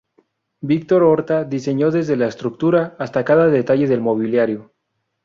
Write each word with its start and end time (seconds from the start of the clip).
Víctor 0.63 1.03
Horta 1.03 1.43
diseñó 1.43 1.91
desde 1.91 2.15
la 2.17 2.25
estructura 2.25 2.95
hasta 2.97 3.23
cada 3.23 3.49
detalle 3.49 3.87
del 3.87 4.01
mobiliario. 4.01 4.71